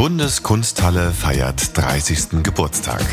[0.00, 2.42] Bundeskunsthalle feiert 30.
[2.42, 3.04] Geburtstag.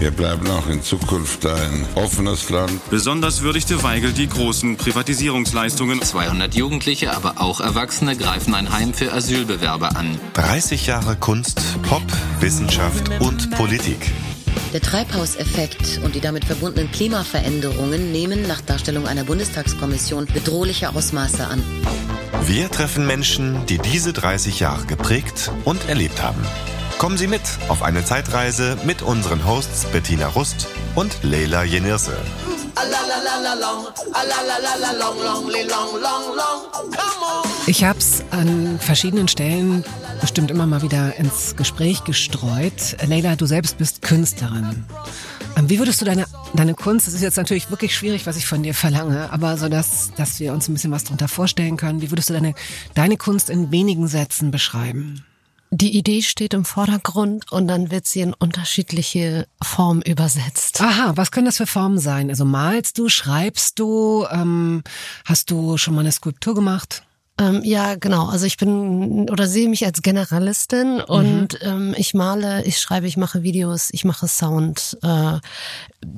[0.00, 2.72] Wir bleiben auch in Zukunft ein offenes Land.
[2.90, 6.02] Besonders würdigte Weigel die großen Privatisierungsleistungen.
[6.02, 10.18] 200 Jugendliche, aber auch Erwachsene greifen ein Heim für Asylbewerber an.
[10.32, 12.02] 30 Jahre Kunst, Pop,
[12.40, 14.10] Wissenschaft und Politik.
[14.72, 21.62] Der Treibhauseffekt und die damit verbundenen Klimaveränderungen nehmen nach Darstellung einer Bundestagskommission bedrohliche Ausmaße an.
[22.46, 26.42] Wir treffen Menschen, die diese 30 Jahre geprägt und erlebt haben.
[26.98, 32.16] Kommen Sie mit auf eine Zeitreise mit unseren Hosts Bettina Rust und Leila Jenirse.
[37.66, 39.82] Ich habe es an verschiedenen Stellen
[40.20, 42.96] bestimmt immer mal wieder ins Gespräch gestreut.
[43.06, 44.84] Leila, du selbst bist Künstlerin.
[45.56, 48.46] Ähm, wie würdest du deine, deine Kunst, das ist jetzt natürlich wirklich schwierig, was ich
[48.46, 52.02] von dir verlange, aber so, dass, dass wir uns ein bisschen was darunter vorstellen können,
[52.02, 52.54] wie würdest du deine,
[52.94, 55.24] deine Kunst in wenigen Sätzen beschreiben?
[55.70, 60.80] Die Idee steht im Vordergrund und dann wird sie in unterschiedliche Formen übersetzt.
[60.80, 62.30] Aha, was können das für Formen sein?
[62.30, 64.82] Also malst du, schreibst du, ähm,
[65.24, 67.02] hast du schon mal eine Skulptur gemacht?
[67.38, 68.26] Ähm, ja, genau.
[68.26, 71.68] Also ich bin oder sehe mich als Generalistin und mhm.
[71.68, 74.96] ähm, ich male, ich schreibe, ich mache Videos, ich mache Sound.
[75.02, 75.38] Äh,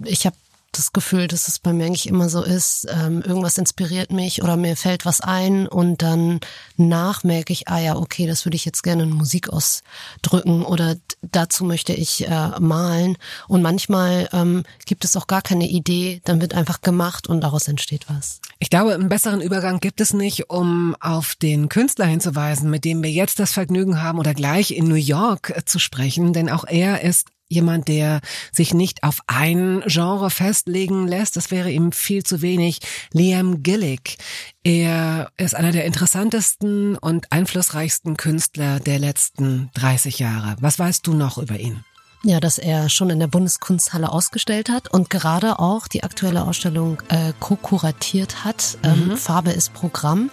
[0.05, 0.37] ich habe
[0.79, 4.57] das Gefühl, dass es bei mir eigentlich immer so ist, ähm, irgendwas inspiriert mich oder
[4.57, 6.41] mir fällt was ein und dann
[6.77, 10.97] nach merke ich, ah ja, okay, das würde ich jetzt gerne in Musik ausdrücken oder
[11.23, 13.17] dazu möchte ich äh, malen.
[13.49, 17.69] Und manchmal ähm, gibt es auch gar keine Idee, dann wird einfach gemacht und daraus
[17.69, 18.41] entsteht was.
[18.59, 23.03] Ich glaube, einen besseren Übergang gibt es nicht, um auf den Künstler hinzuweisen, mit dem
[23.03, 26.65] wir jetzt das Vergnügen haben oder gleich in New York äh, zu sprechen, denn auch
[26.67, 28.21] er ist jemand, der
[28.53, 31.37] sich nicht auf ein Genre festlegen lässt.
[31.37, 32.81] Das wäre ihm viel zu wenig.
[33.13, 34.17] Liam Gillick.
[34.65, 40.57] Er ist einer der interessantesten und einflussreichsten Künstler der letzten 30 Jahre.
[40.61, 41.85] Was weißt du noch über ihn?
[42.25, 47.01] Ja, dass er schon in der Bundeskunsthalle ausgestellt hat und gerade auch die aktuelle Ausstellung
[47.09, 48.79] äh, co-kuratiert hat.
[48.83, 49.17] Ähm, mhm.
[49.17, 50.31] Farbe ist Programm.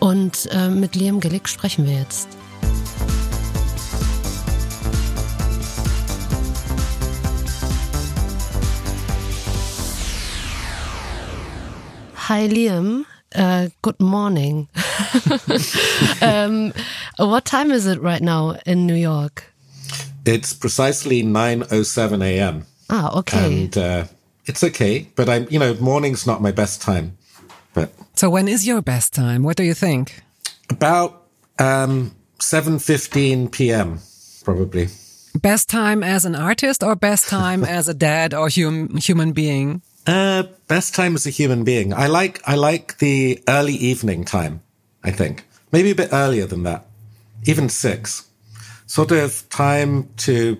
[0.00, 2.28] Und äh, mit Liam Gillick sprechen wir jetzt.
[12.28, 13.06] Hi, Liam.
[13.34, 14.68] Uh, good morning.
[16.20, 16.74] um,
[17.16, 19.50] what time is it right now in New York?
[20.26, 22.66] It's precisely 9.07 a.m.
[22.90, 23.62] Ah, okay.
[23.62, 24.04] And uh,
[24.44, 27.16] it's okay, but I'm, you know, morning's not my best time.
[27.72, 29.42] But So when is your best time?
[29.42, 30.22] What do you think?
[30.68, 31.28] About
[31.58, 34.00] um, 7.15 p.m.,
[34.44, 34.88] probably.
[35.34, 39.80] Best time as an artist or best time as a dad or hum human being?
[40.08, 41.92] Uh, best time as a human being.
[41.92, 44.62] I like I like the early evening time.
[45.04, 46.86] I think maybe a bit earlier than that,
[47.44, 48.26] even six.
[48.86, 50.56] Sort of time to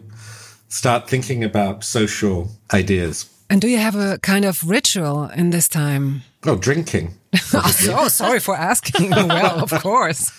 [0.68, 3.30] start thinking about social ideas.
[3.48, 6.24] And do you have a kind of ritual in this time?
[6.44, 7.14] Oh, drinking.
[7.54, 9.10] oh, sorry for asking.
[9.10, 10.30] well, of course.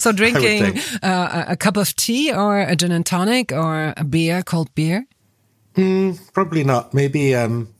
[0.00, 4.42] so drinking uh, a cup of tea or a gin and tonic or a beer,
[4.42, 5.06] cold beer?
[5.76, 6.92] Mm, probably not.
[6.92, 7.71] Maybe um,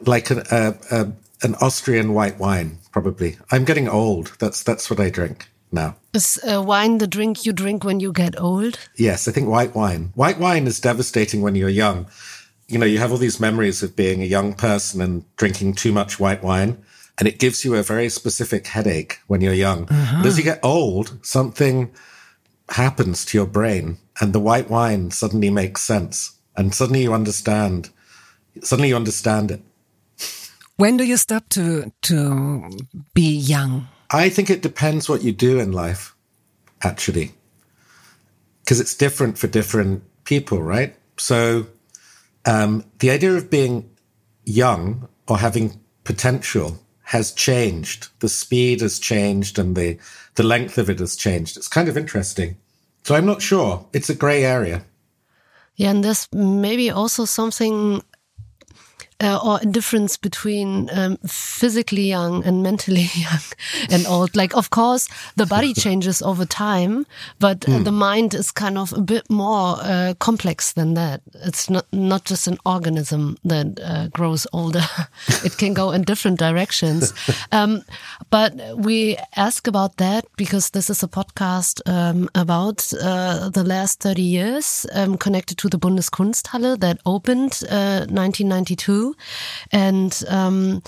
[0.00, 1.04] like an, uh, uh,
[1.42, 3.36] an Austrian white wine, probably.
[3.50, 4.32] I'm getting old.
[4.38, 5.96] That's that's what I drink now.
[6.12, 8.78] Is uh, wine the drink you drink when you get old?
[8.96, 10.12] Yes, I think white wine.
[10.14, 12.06] White wine is devastating when you're young.
[12.68, 15.92] You know, you have all these memories of being a young person and drinking too
[15.92, 16.82] much white wine,
[17.18, 19.88] and it gives you a very specific headache when you're young.
[19.88, 20.18] Uh-huh.
[20.18, 21.92] But as you get old, something
[22.70, 27.90] happens to your brain, and the white wine suddenly makes sense, and suddenly you understand.
[28.62, 29.60] Suddenly you understand it.
[30.76, 32.70] When do you stop to to
[33.14, 33.88] be young?
[34.10, 36.14] I think it depends what you do in life,
[36.82, 37.32] actually,
[38.60, 40.94] because it's different for different people, right?
[41.16, 41.66] So,
[42.44, 43.90] um, the idea of being
[44.44, 48.08] young or having potential has changed.
[48.20, 49.98] The speed has changed, and the
[50.34, 51.56] the length of it has changed.
[51.56, 52.56] It's kind of interesting.
[53.02, 53.86] So I'm not sure.
[53.92, 54.82] It's a grey area.
[55.76, 58.02] Yeah, and there's maybe also something
[59.20, 63.40] uh, or a difference between um, physically young and mentally young
[63.90, 64.36] and old.
[64.36, 67.06] Like, of course, the body changes over time,
[67.38, 67.84] but mm.
[67.84, 71.22] the mind is kind of a bit more uh, complex than that.
[71.34, 74.84] It's not not just an organism that uh, grows older.
[75.44, 77.14] it can go in different directions.
[77.52, 77.82] Um,
[78.30, 84.00] but we ask about that because this is a podcast um, about uh, the last
[84.00, 89.05] 30 years um, connected to the Bundeskunsthalle that opened 1992
[89.72, 90.82] and um,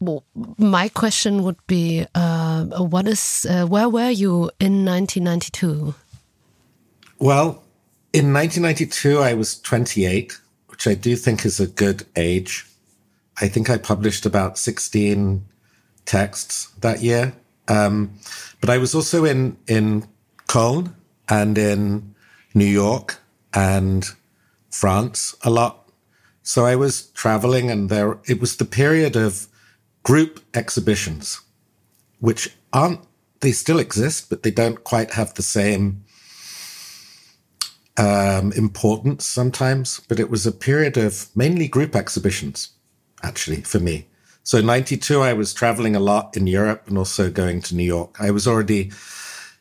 [0.00, 0.24] well,
[0.56, 5.94] my question would be, uh, what is, uh, where were you in 1992?
[7.18, 7.62] Well,
[8.14, 12.66] in 1992, I was 28, which I do think is a good age.
[13.42, 15.44] I think I published about 16
[16.06, 17.34] texts that year.
[17.68, 18.18] Um,
[18.60, 20.08] but I was also in, in
[20.48, 20.96] Cologne
[21.28, 22.14] and in
[22.54, 23.18] New York
[23.52, 24.04] and
[24.70, 25.79] France a lot.
[26.42, 29.46] So I was traveling and there, it was the period of
[30.02, 31.40] group exhibitions,
[32.18, 33.00] which aren't,
[33.40, 36.04] they still exist, but they don't quite have the same
[37.96, 40.00] um, importance sometimes.
[40.08, 42.70] But it was a period of mainly group exhibitions,
[43.22, 44.06] actually, for me.
[44.42, 48.16] So 92, I was traveling a lot in Europe and also going to New York.
[48.18, 48.90] I was already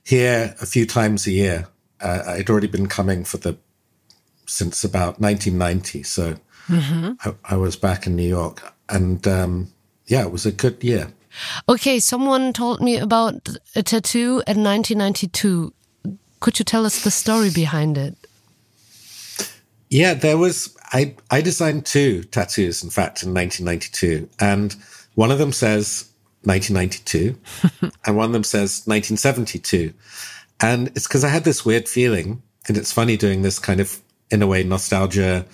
[0.06, 1.68] here a few times a year.
[2.02, 3.58] Uh, I'd already been coming for the,
[4.48, 6.04] since about 1990.
[6.04, 6.38] So
[6.70, 7.30] mm-hmm.
[7.30, 9.72] I, I, was back in New York and, um,
[10.06, 11.12] yeah, it was a good year.
[11.68, 12.00] Okay.
[12.00, 15.74] Someone told me about a tattoo in 1992.
[16.40, 18.16] Could you tell us the story behind it?
[19.90, 24.30] Yeah, there was, I, I designed two tattoos, in fact, in 1992.
[24.40, 24.76] And
[25.16, 26.10] one of them says
[26.44, 29.94] 1992 and one of them says 1972.
[30.62, 32.42] And it's because I had this weird feeling.
[32.68, 34.00] And it's funny doing this kind of,
[34.30, 35.46] in a way, nostalgia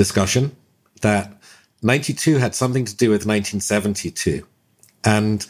[0.00, 0.56] discussion
[1.02, 1.30] that
[1.82, 4.46] 92 had something to do with 1972.
[5.04, 5.46] And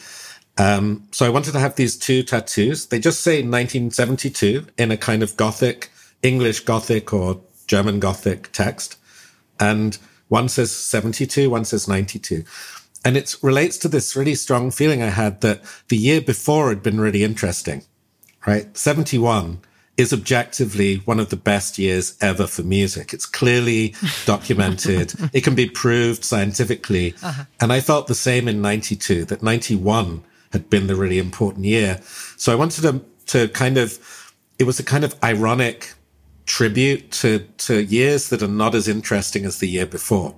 [0.59, 2.87] um, so I wanted to have these two tattoos.
[2.87, 5.93] They just say 1972 in a kind of Gothic,
[6.25, 8.97] English Gothic or German Gothic text.
[9.61, 12.43] And one says 72, one says 92.
[13.05, 16.83] And it relates to this really strong feeling I had that the year before had
[16.83, 17.85] been really interesting,
[18.49, 18.77] right?
[18.77, 19.61] 71
[20.01, 23.13] is objectively one of the best years ever for music.
[23.13, 23.95] It's clearly
[24.27, 25.15] documented.
[25.33, 27.15] it can be proved scientifically.
[27.23, 27.45] Uh-huh.
[27.61, 32.01] And I felt the same in 92, that 91 had been the really important year.
[32.37, 35.93] So I wanted to, to kind of, it was a kind of ironic
[36.47, 40.35] tribute to, to years that are not as interesting as the year before.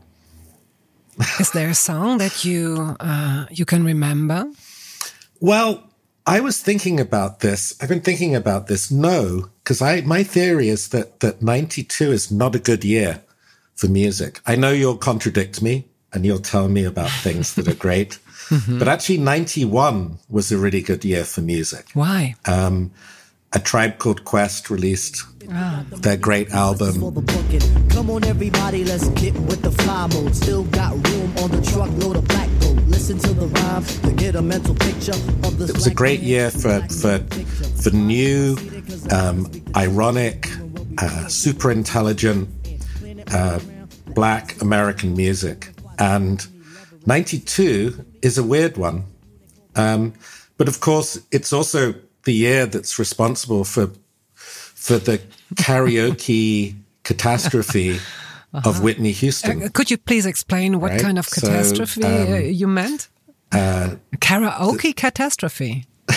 [1.39, 4.47] Is there a song that you uh, you can remember?
[5.41, 5.83] Well,
[6.27, 7.75] I was thinking about this.
[7.81, 8.91] I've been thinking about this.
[8.91, 13.23] No, because I my theory is that that 92 is not a good year
[13.75, 14.41] for music.
[14.47, 18.19] I know you'll contradict me and you'll tell me about things that are great.
[18.49, 18.81] Mm-hmm.
[18.81, 21.87] But actually 91 was a really good year for music.
[21.95, 22.35] Why?
[22.45, 22.91] Um,
[23.55, 25.87] a Tribe Called Quest released ah.
[25.91, 27.01] their great album.
[27.89, 30.35] Come on, everybody, let's get with the fly mode.
[30.35, 32.89] Still got room on the truckload of black gold.
[32.89, 35.67] Listen to the rhymes to get a mental picture of the.
[35.67, 37.19] It was a great year for for
[37.83, 38.57] for new,
[39.11, 40.49] um, ironic,
[40.99, 42.49] uh, super intelligent
[43.33, 43.61] uh,
[44.09, 46.47] black American music, and
[47.07, 49.05] '92 is a weird one.
[49.75, 50.15] Um,
[50.59, 51.95] but of course, it's also
[52.25, 53.91] the year that's responsible for
[54.35, 55.21] for the
[55.55, 57.99] karaoke catastrophe
[58.55, 58.69] uh-huh.
[58.69, 59.63] of Whitney Houston.
[59.63, 61.01] Uh, could you please explain what right?
[61.01, 63.09] kind of catastrophe so, um, uh, you meant?
[63.51, 65.87] Uh, karaoke th- catastrophe.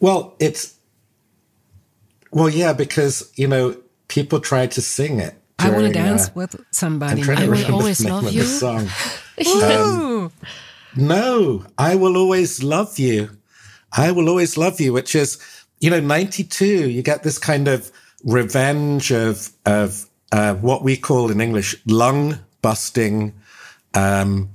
[0.00, 0.76] well, it's
[2.30, 3.76] well, yeah, because you know
[4.08, 5.34] people try to sing it.
[5.58, 7.22] During, I want to dance uh, with somebody.
[7.22, 8.42] I will always love you.
[8.42, 8.88] Song.
[9.62, 10.32] um,
[10.96, 13.30] no, I will always love you.
[13.96, 15.38] I will always love you, which is,
[15.80, 17.92] you know, 92, you get this kind of
[18.24, 23.34] revenge of, of, uh, what we call in English lung busting,
[23.94, 24.50] um,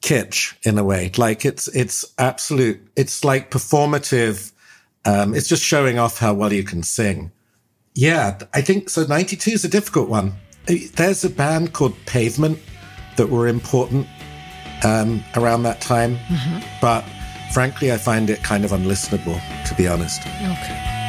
[0.00, 1.10] kitsch in a way.
[1.16, 4.52] Like it's, it's absolute, it's like performative.
[5.04, 7.32] Um, it's just showing off how well you can sing.
[7.94, 9.04] Yeah, I think so.
[9.04, 10.34] 92 is a difficult one.
[10.66, 12.58] There's a band called Pavement
[13.16, 14.06] that were important
[14.84, 16.16] um, around that time.
[16.16, 16.78] Mm-hmm.
[16.80, 17.04] But
[17.52, 20.20] frankly, I find it kind of unlistenable, to be honest.
[20.20, 20.99] Okay.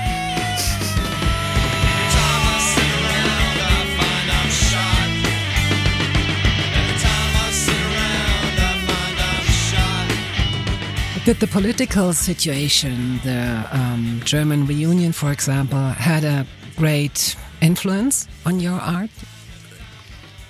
[11.23, 18.59] Did the political situation, the um, German reunion, for example, had a great influence on
[18.59, 19.11] your art?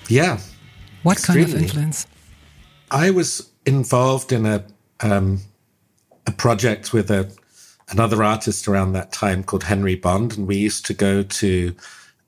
[0.07, 0.39] Yeah.
[1.03, 1.43] What extremely.
[1.43, 2.07] kind of influence?
[2.89, 4.63] I was involved in a
[5.01, 5.41] um,
[6.25, 7.29] a project with a
[7.89, 11.75] another artist around that time called Henry Bond, and we used to go to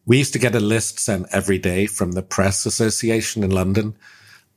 [0.05, 3.95] we used to get a list sent every day from the Press Association in London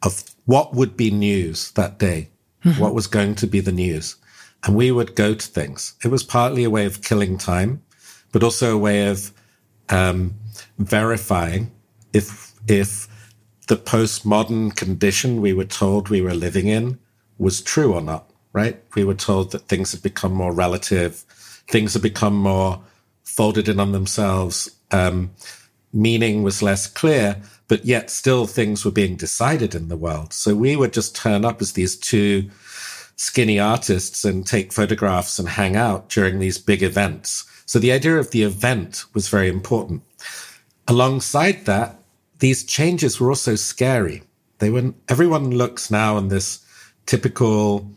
[0.02, 2.30] of what would be news that day,
[2.64, 2.80] mm-hmm.
[2.80, 4.16] what was going to be the news,
[4.64, 5.94] and we would go to things.
[6.04, 7.82] It was partly a way of killing time,
[8.32, 9.32] but also a way of
[9.88, 10.34] um,
[10.78, 11.70] verifying
[12.12, 13.08] if if
[13.68, 16.98] the postmodern condition we were told we were living in
[17.38, 18.82] was true or not, right?
[18.94, 21.25] We were told that things had become more relative,
[21.68, 22.80] things had become more
[23.25, 24.70] folded in on themselves.
[24.92, 25.32] Um,
[25.92, 30.32] meaning was less clear, but yet still things were being decided in the world.
[30.32, 32.50] So we would just turn up as these two
[33.16, 37.44] skinny artists and take photographs and hang out during these big events.
[37.66, 40.02] So the idea of the event was very important.
[40.87, 41.99] Alongside that,
[42.38, 44.23] these changes were also scary.
[44.58, 46.64] They were, everyone looks now on this
[47.06, 47.90] typical,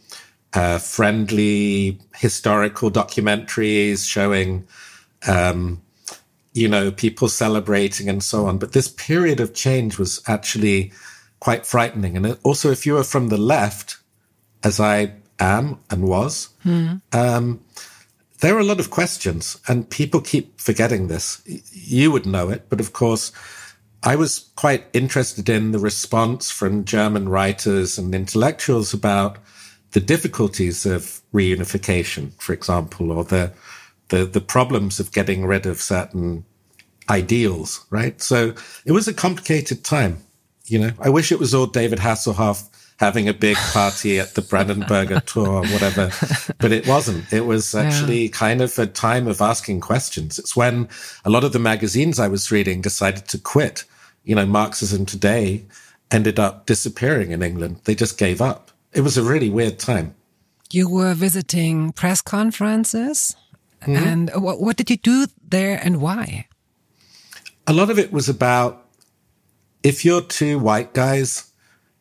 [0.54, 4.66] uh, friendly historical documentaries showing,
[5.28, 5.82] um,
[6.60, 8.58] you know, people celebrating and so on.
[8.58, 10.92] But this period of change was actually
[11.39, 12.18] quite frightening.
[12.18, 13.98] And also, if you were from the left,
[14.63, 17.01] as I am and was, mm.
[17.13, 17.63] um,
[18.42, 21.42] there are a lot of questions, and people keep forgetting this.
[21.72, 23.32] You would know it, but of course,
[24.04, 29.38] I was quite interested in the response from German writers and intellectuals about
[29.92, 33.51] the difficulties of reunification, for example, or the
[34.10, 36.46] the the problems of getting rid of certain
[37.10, 38.22] ideals, right?
[38.22, 38.54] So
[38.86, 40.18] it was a complicated time.
[40.66, 42.68] You know, I wish it was all David Hasselhoff
[43.00, 46.12] having a big party at the Brandenburger Tor or whatever,
[46.60, 47.32] but it wasn't.
[47.32, 48.32] It was actually yeah.
[48.32, 50.38] kind of a time of asking questions.
[50.38, 50.89] It's when
[51.24, 53.86] a lot of the magazines I was reading decided to quit.
[54.24, 55.66] You know, Marxism Today
[56.12, 57.82] ended up disappearing in England.
[57.86, 58.72] They just gave up.
[58.92, 60.16] It was a really weird time.
[60.72, 63.36] You were visiting press conferences.
[63.88, 64.08] Mm -hmm.
[64.08, 66.49] And what, what did you do there and why?
[67.70, 68.84] A lot of it was about
[69.84, 71.52] if you're two white guys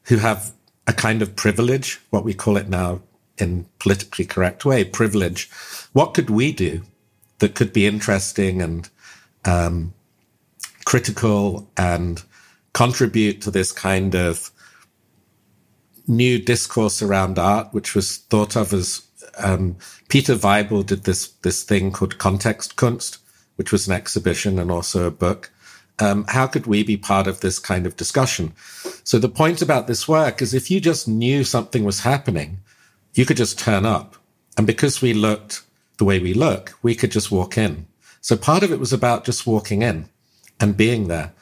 [0.05, 0.53] who have
[0.87, 3.03] a kind of privilege, what we call it now
[3.37, 5.51] in politically correct way, privilege.
[5.93, 6.85] What could we do
[7.41, 8.89] that could be interesting and
[9.45, 9.93] um,
[10.87, 12.23] critical and
[12.73, 14.51] contribute to this kind of
[16.07, 19.03] new discourse around art, which was thought of as
[19.37, 19.77] um,
[20.09, 23.19] Peter Weibel did this this thing called Kontext Kunst,
[23.57, 25.51] which was an exhibition and also a book
[26.01, 28.53] um, how could we be part of this kind of discussion?
[29.05, 32.61] So the point about this work is if you just knew something was happening,
[33.15, 34.17] you could just turn up.
[34.57, 35.63] And because we looked
[35.99, 37.87] the way we look, we could just walk in.
[38.21, 40.09] So part of it was about just walking in
[40.61, 41.33] and being there.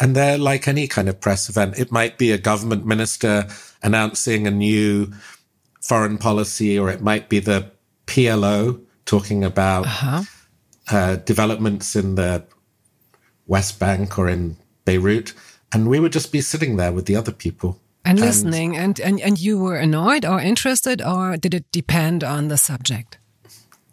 [0.00, 3.48] And there, like any kind of press event, it might be a government minister
[3.82, 5.12] announcing a new
[5.80, 7.72] foreign policy, or it might be the
[8.06, 10.22] PLO talking about uh-huh.
[10.90, 12.44] uh, developments in the
[13.48, 15.34] West Bank or in Beirut.
[15.72, 17.80] And we would just be sitting there with the other people.
[18.04, 18.76] And, and listening.
[18.76, 23.18] And, and, and you were annoyed or interested, or did it depend on the subject?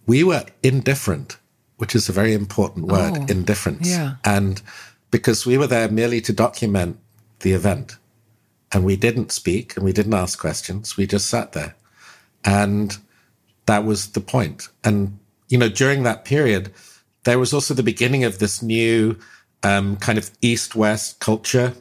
[0.05, 1.37] We were indifferent,
[1.77, 3.89] which is a very important word, oh, indifference.
[3.89, 4.15] Yeah.
[4.23, 4.61] And
[5.09, 6.99] because we were there merely to document
[7.39, 7.97] the event.
[8.71, 10.97] And we didn't speak and we didn't ask questions.
[10.97, 11.75] We just sat there.
[12.43, 12.97] And
[13.65, 14.67] that was the point.
[14.83, 16.71] And, you know, during that period,
[17.23, 19.17] there was also the beginning of this new
[19.65, 21.73] um, kind of east west culture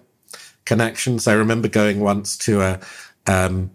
[0.64, 1.28] connections.
[1.28, 2.80] I remember going once to a
[3.26, 3.70] um,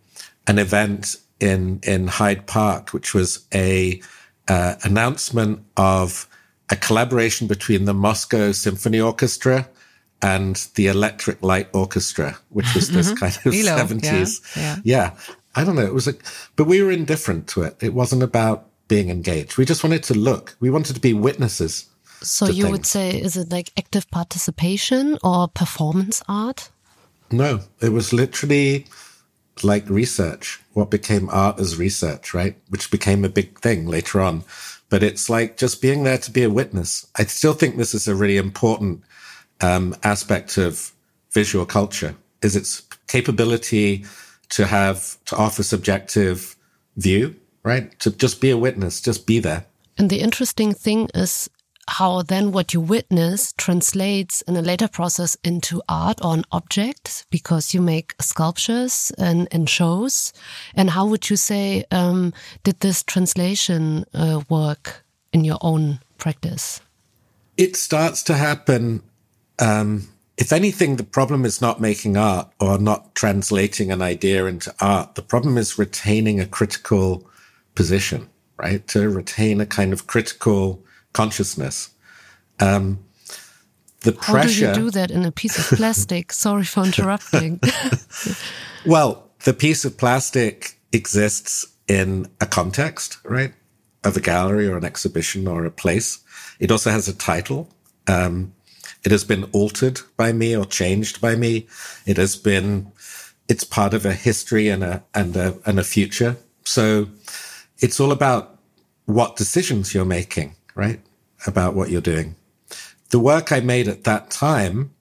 [0.48, 4.02] an event in in Hyde Park, which was a
[4.48, 6.28] uh, announcement of
[6.72, 9.70] a collaboration between the Moscow Symphony Orchestra
[10.22, 13.16] and the Electric Light Orchestra, which was this mm-hmm.
[13.16, 14.42] kind of seventies.
[14.56, 14.78] Yeah, yeah.
[14.84, 15.86] yeah, I don't know.
[15.86, 16.24] It was like,
[16.56, 17.78] but we were indifferent to it.
[17.80, 19.58] It wasn't about being engaged.
[19.58, 20.56] We just wanted to look.
[20.60, 21.86] We wanted to be witnesses
[22.22, 22.72] so you things.
[22.72, 26.70] would say, is it like active participation or performance art?
[27.32, 28.86] No, it was literally
[29.64, 30.60] like research.
[30.74, 32.56] What became art as research, right?
[32.70, 34.44] Which became a big thing later on.
[34.90, 37.06] But it's like just being there to be a witness.
[37.16, 39.04] I still think this is a really important
[39.62, 40.92] um, aspect of
[41.32, 44.06] visual culture is its capability
[44.50, 46.56] to have to offer subjective
[46.98, 47.98] view, right?
[48.00, 49.66] To just be a witness, just be there.
[49.98, 51.50] And the interesting thing is
[51.90, 57.26] how then what you witness translates in a later process into art or an object
[57.30, 60.32] because you make sculptures and, and shows.
[60.76, 65.04] And how would you say um, did this translation uh, work
[65.34, 66.80] in your own practice?
[67.58, 69.02] It starts to happen.
[69.58, 74.74] Um, if anything, the problem is not making art or not translating an idea into
[74.80, 75.16] art.
[75.16, 77.28] The problem is retaining a critical
[77.76, 78.88] position, right?
[78.90, 80.82] To retain a kind of critical
[81.14, 81.90] consciousness.
[82.60, 83.06] Um,
[84.02, 84.68] the How pressure.
[84.68, 86.32] How do you do that in a piece of plastic?
[86.46, 87.60] Sorry for interrupting.
[88.86, 93.54] well, the piece of plastic exists in a context, right?
[94.04, 96.20] Of a gallery or an exhibition or a place.
[96.60, 97.70] It also has a title.
[98.08, 98.54] Um,
[99.04, 101.68] it has been altered by me or changed by me.
[102.06, 102.92] It has been,
[103.48, 106.38] it's part of a history and a, and a, and a future.
[106.64, 107.08] So
[107.80, 108.60] it's all about
[109.06, 111.02] what decisions you're making right?
[111.46, 112.36] about what you're doing.
[113.10, 114.92] The work I made at that time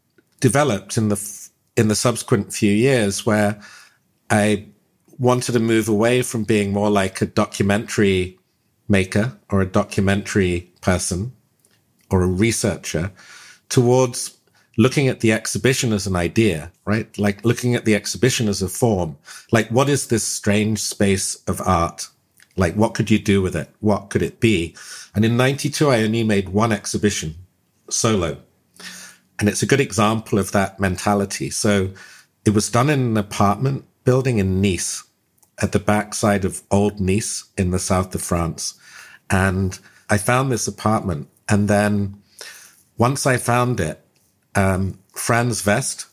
[0.40, 3.60] developed in the in the subsequent few years where
[4.30, 4.66] I
[5.18, 8.38] wanted to move away from being more like a documentary
[8.88, 11.32] maker or a documentary person
[12.10, 13.12] or a researcher
[13.68, 14.36] towards
[14.76, 17.16] looking at the exhibition as an idea, right?
[17.18, 19.18] Like looking at the exhibition as a form.
[19.52, 22.08] Like, what is this strange space of art?
[22.58, 23.70] Like, what could you do with it?
[23.80, 24.74] What could it be?
[25.14, 27.36] And in 92, I only made one exhibition
[27.88, 28.38] solo.
[29.38, 31.50] And it's a good example of that mentality.
[31.50, 31.90] So
[32.44, 35.04] it was done in an apartment building in Nice
[35.60, 38.74] at the backside of Old Nice in the south of France.
[39.30, 39.78] And
[40.10, 41.28] I found this apartment.
[41.48, 42.20] And then
[42.96, 44.04] once I found it,
[44.54, 46.06] um, Franz West,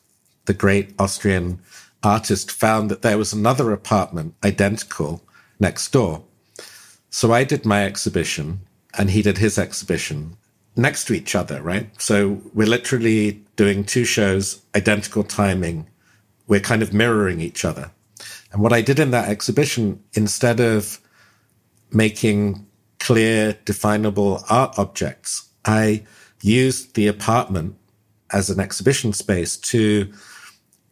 [0.45, 1.59] the great Austrian
[2.03, 5.23] artist, found that there was another apartment identical
[5.59, 6.23] next door.
[7.15, 8.59] So I did my exhibition
[8.97, 10.35] and he did his exhibition
[10.75, 11.89] next to each other, right?
[11.97, 15.87] So we're literally doing two shows, identical timing.
[16.47, 17.91] We're kind of mirroring each other.
[18.51, 20.99] And what I did in that exhibition, instead of
[21.89, 22.67] making
[22.99, 26.03] clear, definable art objects, I
[26.41, 27.77] used the apartment
[28.33, 30.11] as an exhibition space to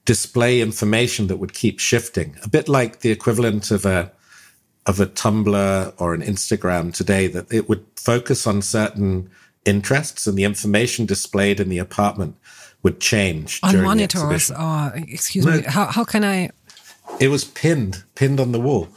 [0.06, 4.14] display information that would keep shifting, a bit like the equivalent of a
[4.86, 9.30] of a Tumblr or an Instagram today, that it would focus on certain
[9.66, 12.36] interests and the information displayed in the apartment
[12.84, 14.52] would change on monitors.
[14.52, 16.50] or oh, excuse no, me how, how can i
[17.20, 18.90] it was pinned pinned on the wall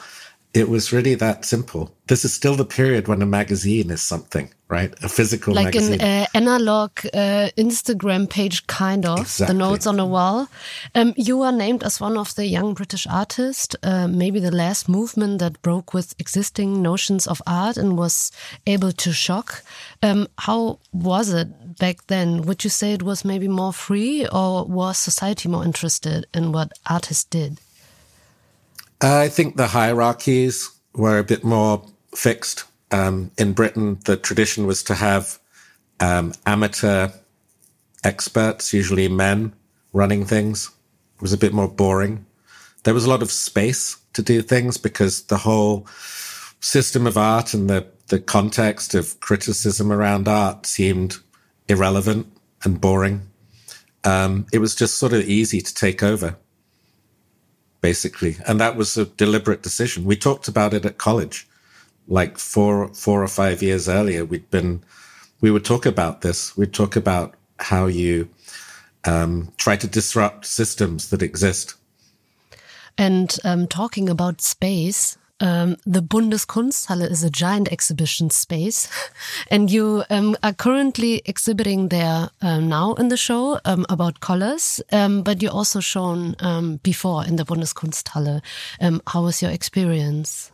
[0.57, 4.51] it was really that simple this is still the period when a magazine is something
[4.69, 4.93] right?
[5.03, 6.01] A physical like magazine.
[6.01, 9.21] an uh, analog uh, Instagram page, kind of.
[9.21, 9.55] Exactly.
[9.55, 10.49] The notes on a wall.
[10.95, 14.89] Um, you were named as one of the young British artists, uh, maybe the last
[14.89, 18.33] movement that broke with existing notions of art and was
[18.67, 19.63] able to shock.
[20.03, 22.43] Um, how was it back then?
[22.43, 26.73] Would you say it was maybe more free, or was society more interested in what
[26.89, 27.61] artists did?
[29.01, 34.83] I think the hierarchies were a bit more fixed um, in Britain, the tradition was
[34.85, 35.39] to have
[36.01, 37.09] um, amateur
[38.05, 39.55] experts, usually men,
[39.93, 40.71] running things.
[41.17, 42.27] It was a bit more boring.
[42.85, 45.87] There was a lot of space to do things because the whole
[46.61, 51.17] system of art and the, the context of criticism around art seemed
[51.69, 52.27] irrelevant
[52.63, 53.23] and boring.
[54.05, 56.37] Um, it was just sort of easy to take over,
[57.89, 58.37] basically.
[58.47, 60.05] And that was a deliberate decision.
[60.05, 61.47] We talked about it at college
[62.09, 64.83] like four four or five years earlier, we'd been
[65.41, 66.57] we would talk about this.
[66.57, 68.29] We'd talk about how you
[69.05, 71.75] um, try to disrupt systems that exist.
[72.99, 78.89] And um, talking about space, um, the Bundeskunsthalle is a giant exhibition space,
[79.51, 84.81] and you um, are currently exhibiting there um, now in the show um, about colors,
[84.93, 88.41] um, but you also shown um, before in the Bundeskunsthalle.
[89.07, 90.53] how was your experience?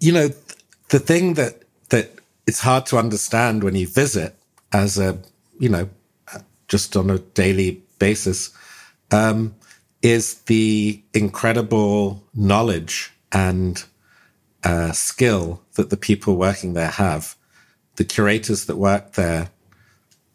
[0.00, 0.28] you know,
[0.90, 2.10] the thing that that
[2.46, 4.34] it's hard to understand when you visit
[4.72, 5.18] as a,
[5.58, 5.88] you know,
[6.68, 8.50] just on a daily basis,
[9.10, 9.54] um,
[10.06, 13.84] is the incredible knowledge and
[14.64, 17.34] uh, skill that the people working there have.
[17.96, 19.50] The curators that work there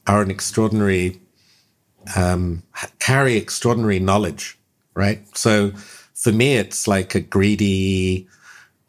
[0.08, 1.22] are an extraordinary,
[2.16, 2.64] um,
[3.00, 4.58] carry extraordinary knowledge,
[4.94, 5.22] right?
[5.38, 5.72] So
[6.14, 8.28] for me, it's like a greedy,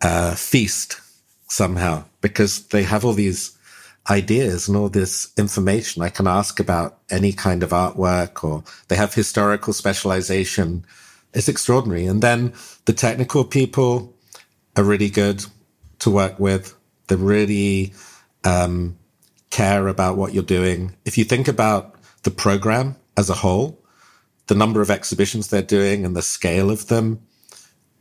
[0.00, 1.00] uh, feast
[1.48, 3.56] somehow because they have all these
[4.10, 6.02] ideas and all this information.
[6.02, 10.84] I can ask about any kind of artwork or they have historical specialization.
[11.34, 12.06] It's extraordinary.
[12.06, 12.52] And then
[12.84, 14.14] the technical people
[14.76, 15.44] are really good
[16.00, 16.74] to work with.
[17.06, 17.92] They really
[18.44, 18.98] um,
[19.50, 20.96] care about what you're doing.
[21.04, 23.78] If you think about the program as a whole,
[24.48, 27.22] the number of exhibitions they're doing and the scale of them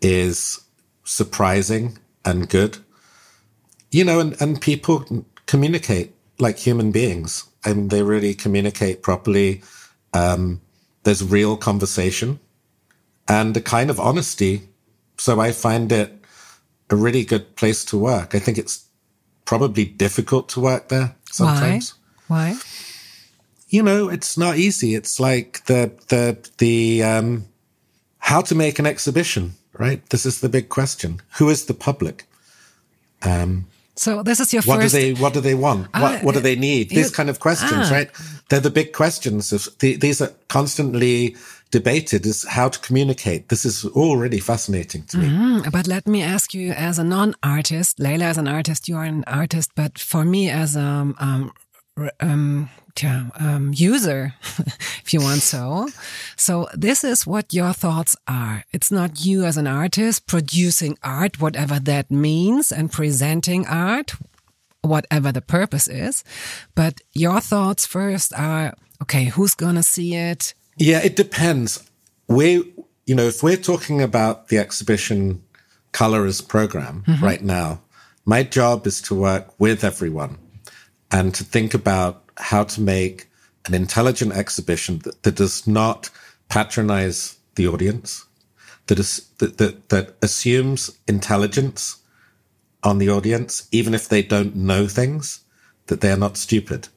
[0.02, 0.62] is
[1.04, 2.80] surprising and good.
[3.92, 6.10] You know, and, and people communicate
[6.40, 7.32] like human beings.
[7.64, 9.62] and they really communicate properly.
[10.14, 10.62] Um,
[11.04, 12.40] there's real conversation
[13.28, 14.54] and a kind of honesty.
[15.18, 16.10] So I find it
[16.90, 18.34] a really good place to work.
[18.34, 18.86] I think it's
[19.46, 21.94] probably difficult to work there sometimes.
[22.28, 22.54] Why?
[22.54, 22.60] Why?
[23.70, 24.96] You know, it's not easy.
[24.96, 26.24] It's like the the
[26.58, 27.46] the um,
[28.18, 30.08] how to make an exhibition right?
[30.10, 31.22] This is the big question.
[31.38, 32.26] Who is the public?
[33.24, 34.96] Um, So this is your what first.
[34.96, 35.88] do they what do they want?
[35.94, 36.90] Ah, what what do they need?
[36.90, 37.92] these kind of questions ah.
[37.92, 38.10] right?
[38.50, 39.52] They're the big questions.
[39.52, 41.36] Of the, these are constantly
[41.72, 43.50] debated is how to communicate.
[43.50, 45.30] This is all really fascinating to me.
[45.30, 49.06] Mm, but let me ask you, as a non-artist, Leyla as an artist, you are
[49.06, 51.54] an artist, but for me as a um,
[52.20, 52.70] um,
[53.02, 54.34] yeah, um, user,
[55.04, 55.90] if you want so,
[56.36, 58.64] so this is what your thoughts are.
[58.72, 64.14] It's not you as an artist producing art, whatever that means, and presenting art,
[64.82, 66.24] whatever the purpose is,
[66.76, 70.54] but your thoughts first are, okay, who's gonna see it?
[70.78, 71.90] Yeah, it depends.
[72.28, 72.74] We,
[73.06, 75.44] you know, if we're talking about the exhibition
[75.92, 77.82] color is program right now,
[78.26, 80.38] my job is to work with everyone
[81.12, 83.28] and to think about how to make
[83.66, 86.10] an intelligent exhibition that, that does not
[86.50, 88.26] patronize the audience,
[88.88, 91.98] that is that, that that assumes intelligence
[92.84, 95.42] on the audience, even if they don't know things,
[95.88, 96.88] that they are not stupid,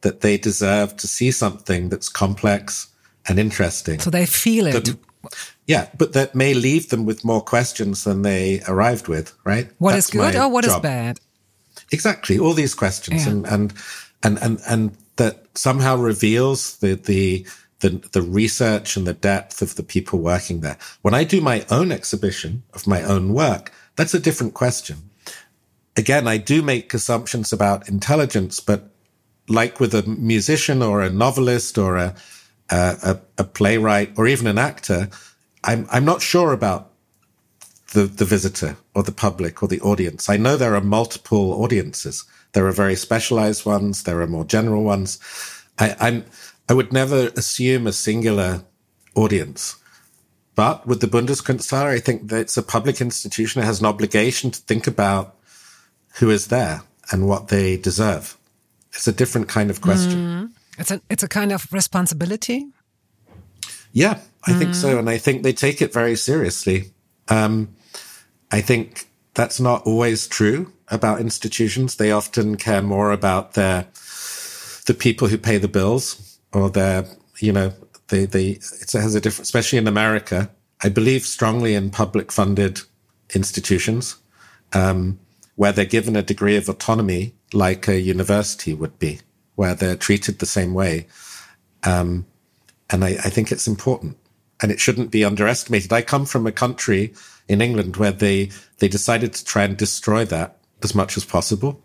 [0.00, 2.88] that they deserve to see something that's complex
[3.28, 3.98] and interesting.
[4.00, 4.72] So they feel it.
[4.72, 4.96] That-
[5.66, 9.70] yeah, but that may leave them with more questions than they arrived with, right?
[9.78, 10.82] What is That's my good or what is job.
[10.82, 11.20] bad?
[11.92, 13.32] Exactly, all these questions, Yeah.
[13.32, 13.72] and, and
[14.22, 17.46] and and and that somehow reveals the the
[17.80, 20.78] the the research and the depth of the people working there.
[21.02, 25.10] When I do my own exhibition of my own work, that's a different question.
[25.96, 28.90] Again, I do make assumptions about intelligence, but
[29.48, 32.14] like with a musician or a novelist or a
[32.70, 35.08] a, a, a playwright or even an actor,
[35.62, 36.90] I'm I'm not sure about
[37.92, 40.28] the, the visitor or the public or the audience.
[40.28, 42.24] I know there are multiple audiences.
[42.52, 44.02] There are very specialized ones.
[44.02, 45.18] There are more general ones.
[45.78, 46.24] I, I'm,
[46.68, 48.64] I would never assume a singular
[49.14, 49.76] audience.
[50.54, 53.60] But with the Bundeskunsthalle, I think that it's a public institution.
[53.60, 55.36] It has an obligation to think about
[56.18, 58.36] who is there and what they deserve.
[58.92, 60.12] It's a different kind of question.
[60.12, 60.50] Mm.
[60.78, 62.68] It's a it's a kind of responsibility.
[63.92, 64.74] Yeah, I think mm.
[64.74, 64.98] so.
[64.98, 66.93] And I think they take it very seriously.
[67.28, 67.74] Um,
[68.50, 71.96] I think that's not always true about institutions.
[71.96, 73.86] They often care more about their,
[74.86, 77.06] the people who pay the bills or their,
[77.38, 77.72] you know,
[78.08, 80.50] they, they, it has a different, especially in America.
[80.82, 82.82] I believe strongly in public funded
[83.34, 84.16] institutions,
[84.72, 85.18] um,
[85.56, 89.20] where they're given a degree of autonomy like a university would be,
[89.54, 91.06] where they're treated the same way.
[91.84, 92.26] Um,
[92.90, 94.18] and I, I think it's important
[94.64, 95.92] and it shouldn't be underestimated.
[95.92, 97.12] I come from a country
[97.48, 98.48] in England where they,
[98.78, 101.82] they decided to try and destroy that as much as possible.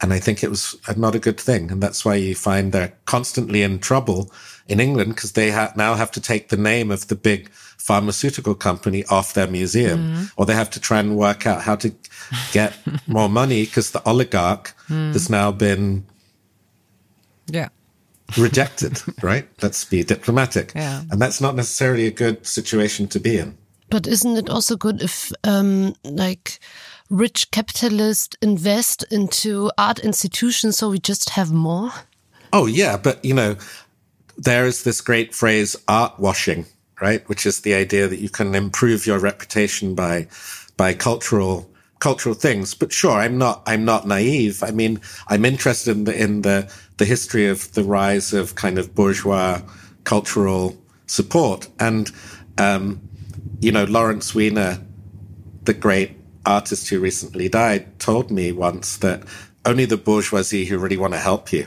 [0.00, 1.70] And I think it was not a good thing.
[1.70, 4.32] And that's why you find they're constantly in trouble
[4.66, 8.56] in England because they ha- now have to take the name of the big pharmaceutical
[8.56, 10.24] company off their museum mm-hmm.
[10.36, 11.94] or they have to try and work out how to
[12.50, 12.76] get
[13.06, 15.12] more money because the oligarch mm.
[15.12, 16.04] has now been
[17.46, 17.68] Yeah.
[18.36, 19.48] Rejected, right?
[19.62, 20.72] Let's be diplomatic.
[20.74, 21.02] Yeah.
[21.10, 23.56] And that's not necessarily a good situation to be in.
[23.90, 26.58] But isn't it also good if, um, like,
[27.08, 31.90] rich capitalists invest into art institutions so we just have more?
[32.52, 32.98] Oh, yeah.
[32.98, 33.56] But, you know,
[34.36, 36.66] there is this great phrase, art washing,
[37.00, 37.26] right?
[37.28, 40.28] Which is the idea that you can improve your reputation by,
[40.76, 42.74] by cultural, cultural things.
[42.74, 44.62] But sure, I'm not, I'm not naive.
[44.62, 48.78] I mean, I'm interested in the, in the, the history of the rise of kind
[48.78, 49.62] of bourgeois
[50.04, 51.68] cultural support.
[51.78, 52.10] And,
[52.58, 53.00] um,
[53.60, 54.80] you know, Lawrence Weiner,
[55.64, 59.22] the great artist who recently died, told me once that
[59.64, 61.66] only the bourgeoisie who really want to help you.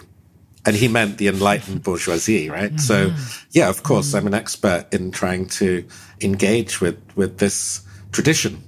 [0.66, 2.80] And he meant the enlightened bourgeoisie, right?
[2.80, 3.12] So,
[3.50, 5.84] yeah, of course, I'm an expert in trying to
[6.22, 8.64] engage with, with this tradition,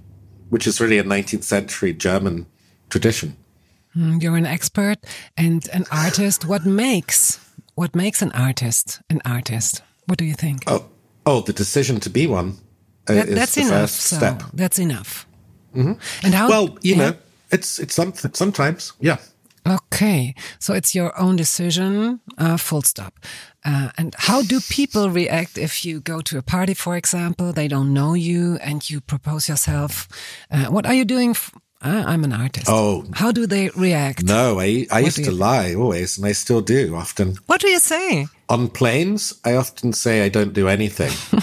[0.50, 2.48] which is really a 19th century German
[2.90, 3.38] tradition.
[3.96, 4.98] Mm, You're an expert
[5.38, 6.46] and an artist.
[6.46, 7.40] What makes
[7.76, 9.82] what makes an artist an artist?
[10.08, 10.64] What do you think?
[10.68, 10.86] Oh,
[11.26, 12.58] oh, the decision to be one
[13.08, 13.80] uh, That- is that's the enough.
[13.82, 14.44] first So step.
[14.54, 15.26] That's enough.
[15.76, 15.98] And
[16.34, 16.50] how?
[16.50, 16.98] Well, you yeah.
[16.98, 17.14] know,
[17.52, 19.18] it's it's something sometimes, yeah.
[19.66, 23.14] Okay, so it's your own decision, uh, full stop.
[23.66, 27.70] Uh, and how do people react if you go to a party, for example, they
[27.70, 30.08] don't know you and you propose yourself?
[30.52, 31.34] Uh, what are you doing?
[31.84, 32.68] F- uh, I'm an artist.
[32.70, 33.04] Oh.
[33.14, 34.24] How do they react?
[34.24, 37.38] No, I I What used to you- lie always, and I still do often.
[37.48, 38.28] What do you say?
[38.50, 41.12] On planes, I often say I don't do anything.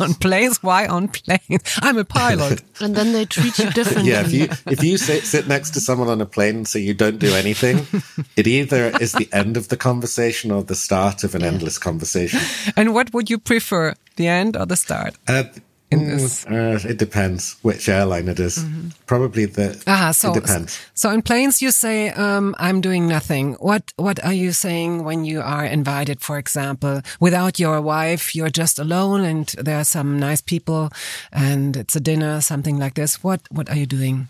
[0.00, 0.62] on planes?
[0.62, 1.78] Why on planes?
[1.82, 2.62] I'm a pilot.
[2.80, 4.10] And then they treat you differently.
[4.10, 6.80] yeah, if you if you sit sit next to someone on a plane and say
[6.80, 7.86] you don't do anything,
[8.36, 12.40] it either is the end of the conversation or the start of an endless conversation.
[12.76, 15.14] and what would you prefer, the end or the start?
[15.28, 15.62] Uh, in
[16.00, 16.46] this?
[16.46, 18.64] Uh, it depends which airline it is.
[19.06, 19.82] Probably the.
[19.86, 20.80] Ah, so it depends.
[20.94, 23.54] so in planes you say um, I'm doing nothing.
[23.54, 28.34] What what are you saying when you are invited, for example, without your wife?
[28.34, 30.90] You're just alone, and there are some nice people,
[31.32, 33.22] and it's a dinner, something like this.
[33.22, 34.28] What what are you doing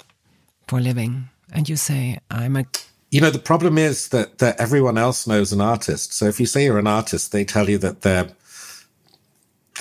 [0.67, 1.29] for a living?
[1.53, 2.65] And you say I'm a
[3.11, 6.15] You know, the problem is that, that everyone else knows an artist.
[6.15, 8.29] So if you say you're an artist, they tell you that their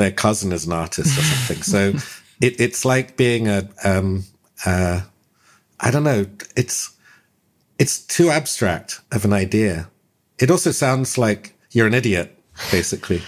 [0.01, 1.63] their cousin is an artist or something.
[1.63, 1.93] so
[2.41, 4.23] it, it's like being a um,
[4.65, 5.01] uh,
[5.79, 6.25] I don't know.
[6.55, 6.91] It's
[7.79, 9.89] it's too abstract of an idea.
[10.39, 12.37] It also sounds like you're an idiot,
[12.71, 13.21] basically.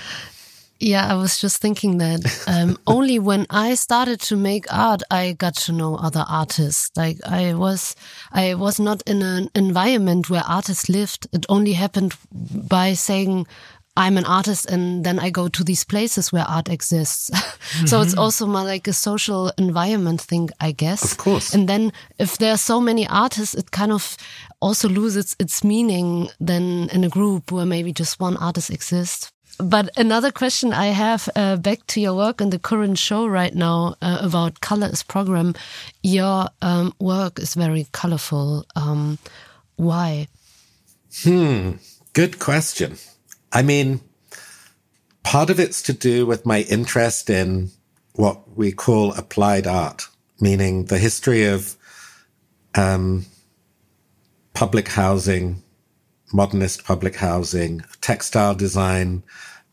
[0.80, 5.32] Yeah, I was just thinking that um, only when I started to make art, I
[5.34, 6.92] got to know other artists.
[6.98, 7.96] Like I was,
[8.32, 11.28] I was not in an environment where artists lived.
[11.32, 13.48] It only happened by saying,
[13.96, 17.30] I'm an artist and then I go to these places where art exists.
[17.86, 21.12] so it's also more like a social environment thing, I guess.
[21.12, 21.54] Of course.
[21.54, 24.18] And then if there are so many artists, it kind of
[24.62, 29.32] also loses its meaning than in a group where maybe just one artist exists.
[29.60, 33.54] But another question I have uh, back to your work in the current show right
[33.54, 35.54] now uh, about color is program.
[36.02, 38.66] Your um, work is very colorful.
[38.76, 39.20] Um,
[39.76, 40.28] why?
[41.22, 41.74] Hmm.
[42.14, 42.98] Good question.
[43.54, 44.02] I mean,
[45.22, 47.70] part of it's to do with my interest in
[48.14, 50.08] what we call applied art,
[50.40, 51.78] meaning the history of
[52.74, 53.26] um,
[54.56, 55.62] public housing,
[56.34, 59.22] modernist public housing, textile design.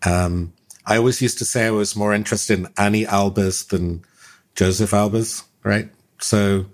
[0.05, 0.53] Um,
[0.85, 4.05] I always used to say I was more interested in Anni Albers than
[4.55, 5.89] Josef Albers, right?
[6.21, 6.67] So,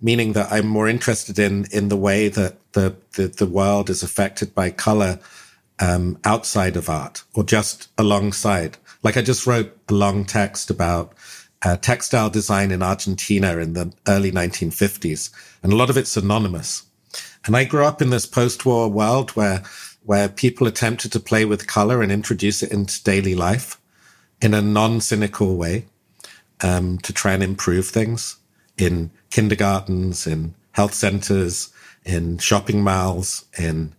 [0.00, 4.02] meaning that I'm more interested in in the way that the the, the world is
[4.02, 5.20] affected by color
[5.80, 8.76] um, outside of art or just alongside.
[9.02, 11.14] Like I just wrote a long text about
[11.62, 15.30] uh, textile design in Argentina in the early 1950s,
[15.62, 16.84] and a lot of it's anonymous.
[17.44, 19.62] And I grew up in this post-war world where
[20.04, 23.78] where people attempted to play with color and introduce it into daily life
[24.40, 25.84] in a non-cynical way
[26.62, 28.36] um, to try and improve things
[28.78, 31.72] in kindergartens, in health centers,
[32.04, 33.94] in shopping malls, in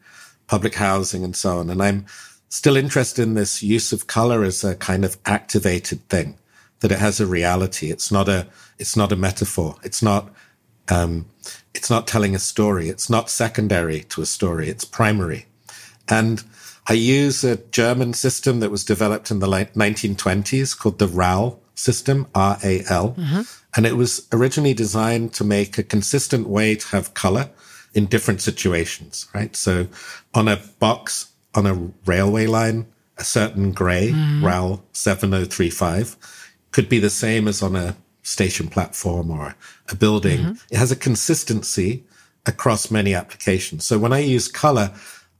[0.49, 1.69] public housing, and so on.
[1.69, 2.05] And I'm
[2.49, 6.37] still interested in this use of color as a kind of activated thing,
[6.79, 7.91] that it has a reality.
[7.91, 9.75] It's not a it's not a metaphor.
[9.83, 10.29] It's not
[10.89, 11.27] um,
[11.73, 12.89] it's not telling a story.
[12.89, 14.69] It's not secondary to a story.
[14.69, 15.45] It's primary.
[16.09, 16.43] And
[16.87, 21.59] I use a German system that was developed in the late 1920s called the RAL
[21.75, 23.13] system, R-A-L.
[23.75, 27.51] And it was originally designed to make a consistent way to have color
[27.93, 29.55] in different situations, right?
[29.55, 29.87] So
[30.33, 32.85] on a box, on a railway line,
[33.17, 34.43] a certain gray, mm.
[34.43, 36.17] RAL 7035,
[36.71, 39.55] could be the same as on a station platform or
[39.89, 40.39] a building.
[40.39, 40.73] Mm-hmm.
[40.73, 42.03] It has a consistency
[42.45, 43.85] across many applications.
[43.85, 44.91] So when I use color,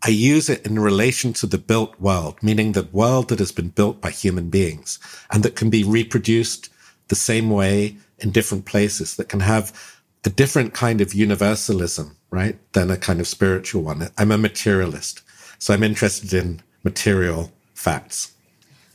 [0.04, 3.70] I use it in relation to the built world, meaning the world that has been
[3.70, 4.98] built by human beings
[5.32, 6.70] and that can be reproduced
[7.10, 12.58] the same way in different places, that can have a different kind of universalism, right?
[12.74, 14.10] Than a kind of spiritual one.
[14.18, 15.22] I'm a materialist.
[15.58, 18.34] So I'm interested in material facts.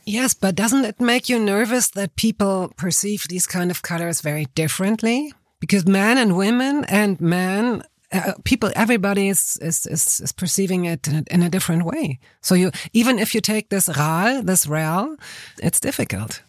[0.07, 4.47] Yes, but doesn't it make you nervous that people perceive these kind of colors very
[4.55, 5.33] differently?
[5.61, 11.09] Because men and women and men, uh, people, everybody is, is, is, is perceiving it
[11.09, 12.19] in a, in a different way.
[12.43, 15.17] So you, even if you take this RAL, this RAL,
[15.63, 16.43] it's difficult.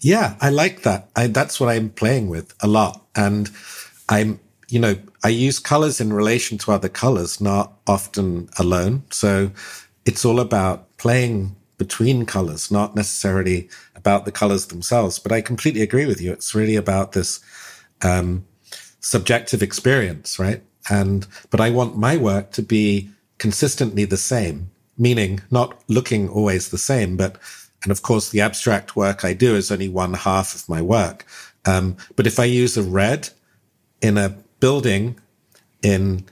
[0.00, 1.08] Yeah, I like that.
[1.16, 3.06] I, that's what I'm playing with a lot.
[3.14, 3.50] And
[4.08, 4.38] I'm,
[4.72, 9.02] you know, I use colors in relation to other colors, not often alone.
[9.10, 9.50] So
[10.06, 15.18] it's all about playing between colors, not necessarily about the colors themselves.
[15.18, 16.32] But I completely agree with you.
[16.32, 17.40] It's really about this,
[18.00, 18.46] um,
[19.00, 20.62] subjective experience, right?
[20.88, 26.70] And, but I want my work to be consistently the same, meaning not looking always
[26.70, 27.36] the same, but,
[27.82, 31.26] and of course the abstract work I do is only one half of my work.
[31.66, 33.28] Um, but if I use a red
[34.00, 35.18] in a building
[35.82, 36.24] in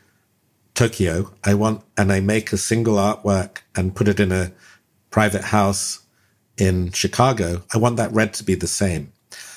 [0.74, 4.52] Tokyo, I want, and I make a single artwork and put it in a
[5.10, 6.06] private house
[6.56, 9.12] in Chicago, I want that red to be the same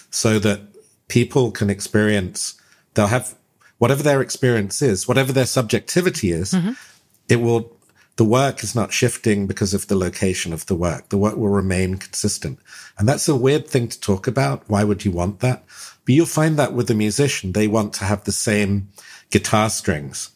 [0.09, 0.61] so that
[1.07, 2.59] people can experience,
[2.95, 3.35] they'll have
[3.77, 6.71] whatever their experience is, whatever their subjectivity is, mm-hmm.
[7.29, 7.77] it will,
[8.15, 11.09] the work is not shifting because of the location of the work.
[11.09, 12.59] The work will remain consistent.
[12.97, 14.63] And that's a weird thing to talk about.
[14.69, 15.63] Why would you want that?
[16.05, 18.89] But you'll find that with a musician, they want to have the same
[19.31, 20.29] guitar strings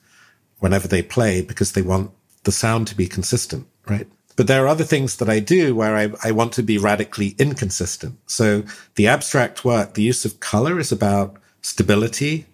[0.59, 2.11] whenever they play because they want
[2.43, 4.07] the sound to be consistent, right?
[4.35, 7.35] But there are other things that I do where I, I want to be radically
[7.37, 8.17] inconsistent.
[8.25, 8.63] So
[8.95, 12.45] the abstract work, the use of color is about stability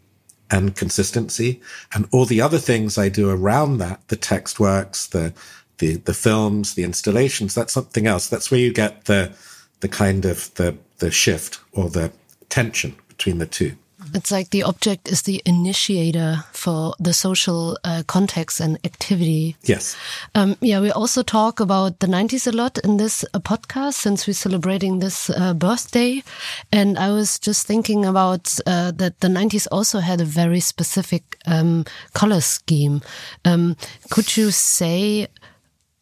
[0.54, 1.60] and consistency.
[1.96, 5.34] And all the other things I do around that, the text works, the,
[5.80, 8.28] the, the films, the installations, that's something else.
[8.30, 9.34] That's where you get the,
[9.80, 12.12] the kind of the, the shift or the
[12.50, 13.76] tension between the two.
[14.14, 19.56] It's like the object is the initiator for the social uh, context and activity.
[19.64, 19.96] Yes.
[20.36, 24.28] Um, yeah, we also talk about the 90s a lot in this uh, podcast since
[24.28, 26.24] we're celebrating this uh, birthday.
[26.72, 31.38] And I was just thinking about uh, that the 90s also had a very specific
[31.46, 33.02] um, color scheme.
[33.46, 33.76] Um,
[34.10, 35.28] could you say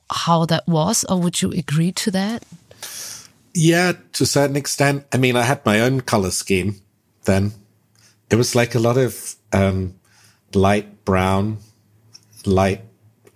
[0.09, 2.43] how that was, or would you agree to that?
[3.53, 5.05] Yeah, to a certain extent.
[5.11, 6.81] I mean, I had my own color scheme
[7.25, 7.53] then
[8.31, 9.93] it was like a lot of um,
[10.53, 11.57] light brown,
[12.45, 12.81] light,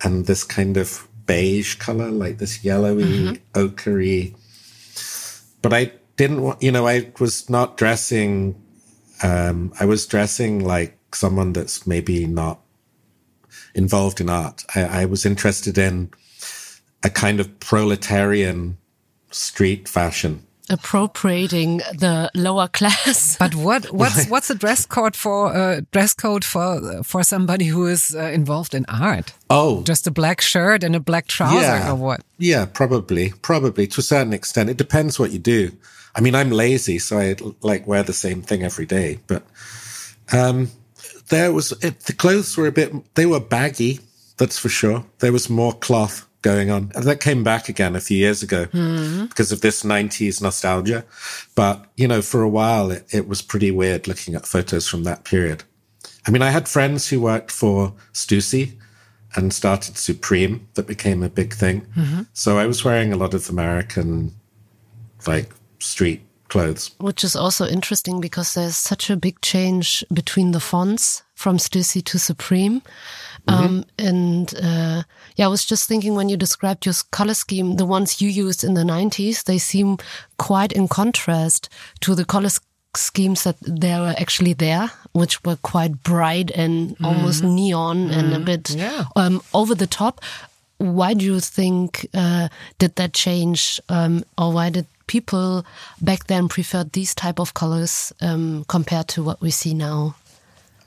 [0.02, 3.34] and this kind of beige color, like this yellowy, mm-hmm.
[3.54, 4.36] ochre.
[5.62, 8.62] But I didn't want, you know, I was not dressing.
[9.22, 12.62] Um, I was dressing like someone that's maybe not
[13.74, 14.64] involved in art.
[14.76, 16.12] I, I was interested in
[17.04, 18.78] a kind of proletarian
[19.32, 23.38] street fashion appropriating the lower class.
[23.46, 27.88] But what what's what's the dress code for uh, dress code for for somebody who
[27.88, 29.34] is uh, involved in art?
[29.50, 31.92] Oh, just a black shirt and a black trouser, yeah.
[31.92, 32.22] or what?
[32.38, 34.70] Yeah, probably, probably to a certain extent.
[34.70, 35.72] It depends what you do.
[36.16, 39.20] I mean, I'm lazy, so I like wear the same thing every day.
[39.28, 39.44] But
[40.32, 40.72] um,
[41.30, 44.00] there was it, the clothes were a bit they were baggy.
[44.38, 45.06] That's for sure.
[45.20, 46.92] There was more cloth going on.
[46.94, 49.26] And that came back again a few years ago mm-hmm.
[49.26, 51.04] because of this 90s nostalgia.
[51.56, 55.06] But, you know, for a while, it, it, was pretty weird looking at photos from
[55.06, 55.64] that period.
[56.28, 58.74] I mean, I had friends who worked for Stussy
[59.36, 61.82] and started Supreme that became a big thing.
[61.98, 62.22] Mm-hmm.
[62.34, 64.32] So I was wearing a lot of American,
[65.26, 66.92] like, street clothes.
[67.00, 72.06] Which is also interesting because there's such a big change between the fonts from Stussy
[72.06, 72.84] to Supreme.
[73.48, 73.66] Mm-hmm.
[73.66, 75.04] Um, and uh,
[75.36, 78.64] yeah, I was just thinking when you described your color scheme, the ones you used
[78.64, 79.98] in the 90s, they seem
[80.38, 81.70] quite in contrast
[82.02, 82.50] to the color
[82.96, 87.06] schemes that they were actually there, which were quite bright and mm-hmm.
[87.06, 88.20] almost neon mm-hmm.
[88.20, 89.06] and a bit yeah.
[89.16, 90.22] um, over the top.
[90.78, 95.66] Why do you think uh, did that change, um, or why did people
[96.02, 100.16] back then prefer these type of colors um, compared to what we see now?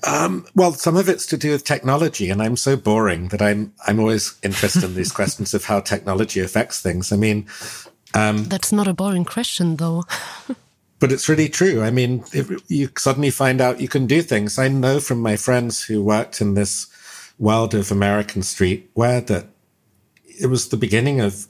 [0.06, 3.72] Um, well, some of it's to do with technology, and I'm so boring that I'm
[3.86, 7.12] I'm always interested in these questions of how technology affects things.
[7.12, 7.46] I mean,
[8.14, 10.04] um, that's not a boring question, though.
[11.00, 11.82] but it's really true.
[11.82, 14.58] I mean, if you suddenly find out you can do things.
[14.58, 16.86] I know from my friends who worked in this
[17.38, 19.46] world of American streetwear that
[20.24, 21.46] it was the beginning of.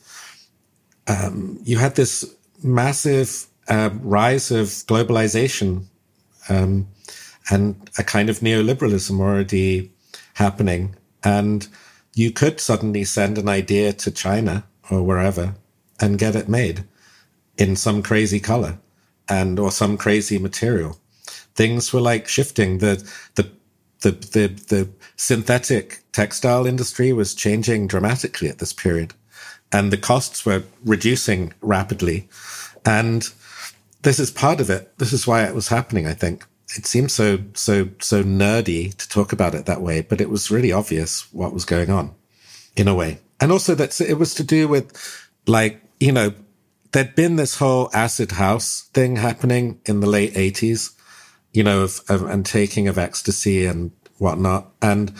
[1.06, 2.22] Um, you had this
[2.62, 5.84] massive uh, rise of globalization.
[6.50, 6.88] Um,
[7.50, 9.92] and a kind of neoliberalism already
[10.34, 10.94] happening.
[11.24, 11.66] And
[12.14, 15.54] you could suddenly send an idea to China or wherever
[16.00, 16.84] and get it made
[17.56, 18.78] in some crazy color
[19.28, 20.98] and or some crazy material.
[21.54, 22.78] Things were like shifting.
[22.78, 23.50] The the
[24.00, 29.14] the the, the synthetic textile industry was changing dramatically at this period.
[29.70, 32.28] And the costs were reducing rapidly.
[32.87, 33.28] And
[34.02, 34.96] this is part of it.
[34.98, 39.09] This is why it was happening, I think it seems so so so nerdy to
[39.09, 42.14] talk about it that way, but it was really obvious what was going on
[42.76, 43.20] in a way.
[43.40, 44.92] And also that it was to do with
[45.46, 46.35] like, you know,
[46.92, 50.92] there'd been this whole acid house thing happening in the late eighties,
[51.52, 54.70] you know, of, of, and taking of ecstasy and whatnot.
[54.83, 55.12] And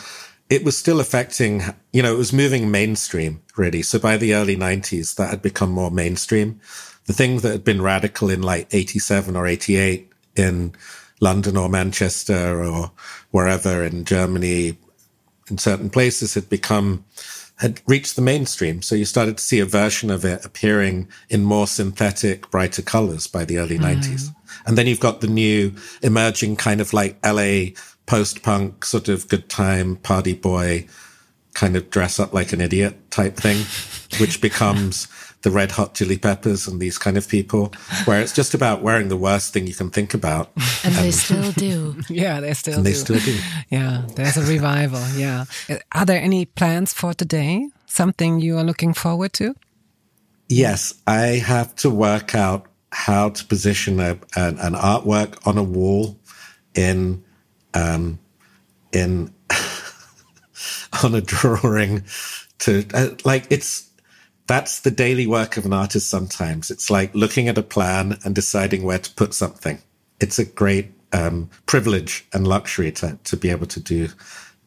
[0.49, 3.81] it was still affecting, you know, it was moving mainstream really.
[3.81, 6.59] So by the early nineties, that had become more mainstream.
[7.05, 10.75] The thing that had been radical in like 87 or 88 in
[11.19, 12.91] London or Manchester or
[13.31, 14.77] wherever in Germany,
[15.49, 17.05] in certain places had become,
[17.57, 18.81] had reached the mainstream.
[18.81, 23.27] So you started to see a version of it appearing in more synthetic, brighter colors
[23.27, 24.01] by the early mm.
[24.01, 24.33] 90s.
[24.65, 27.71] And then you've got the new emerging kind of like LA
[28.05, 30.87] post punk sort of good time party boy
[31.53, 33.65] kind of dress up like an idiot type thing,
[34.19, 35.07] which becomes
[35.41, 37.73] the Red Hot Chili Peppers and these kind of people,
[38.05, 40.51] where it's just about wearing the worst thing you can think about.
[40.55, 42.01] And, and they still do.
[42.09, 42.89] yeah, they still and do.
[42.91, 43.37] They still do.
[43.69, 45.01] Yeah, there's a revival.
[45.15, 45.45] Yeah.
[45.91, 47.69] Are there any plans for today?
[47.85, 49.55] Something you are looking forward to?
[50.47, 55.63] Yes, I have to work out how to position a, an, an artwork on a
[55.63, 56.19] wall
[56.73, 57.23] in
[57.73, 58.19] um,
[58.91, 59.33] in
[61.03, 62.03] on a drawing
[62.59, 63.88] to uh, like it's
[64.49, 66.71] that's the daily work of an artist sometimes.
[66.71, 69.77] It's like looking at a plan and deciding where to put something.
[70.19, 74.07] It's a great um, privilege and luxury to, to be able to do